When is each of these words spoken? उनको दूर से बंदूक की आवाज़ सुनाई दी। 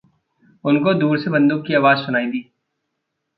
उनको 0.63 0.93
दूर 0.93 1.19
से 1.19 1.29
बंदूक 1.29 1.65
की 1.67 1.73
आवाज़ 1.73 1.99
सुनाई 1.99 2.25
दी। 2.25 2.43